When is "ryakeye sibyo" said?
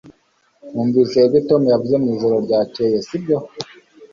2.45-3.37